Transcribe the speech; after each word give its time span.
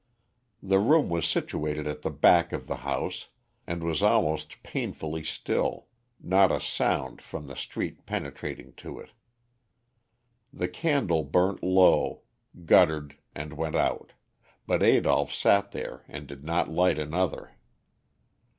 The 0.63 0.79
room 0.79 1.09
was 1.09 1.27
situated 1.27 1.85
at 1.85 2.01
the 2.01 2.09
back 2.09 2.53
of 2.53 2.65
the 2.65 2.77
house, 2.77 3.27
and 3.67 3.83
was 3.83 4.01
almost 4.01 4.63
painfully 4.63 5.23
still, 5.23 5.89
not 6.19 6.51
a 6.51 6.59
sound 6.59 7.21
from 7.21 7.45
the 7.45 7.55
street 7.55 8.07
penetrating 8.07 8.73
to 8.77 8.97
it. 8.97 9.11
The 10.51 10.67
candle 10.67 11.23
burnt 11.23 11.61
low, 11.61 12.23
guttered 12.65 13.15
and 13.35 13.53
went 13.53 13.75
out, 13.75 14.13
but 14.65 14.81
Adolph 14.81 15.31
sat 15.31 15.69
there 15.69 16.03
and 16.07 16.25
did 16.25 16.43
not 16.43 16.67
light 16.71 16.97
another. 16.97 17.51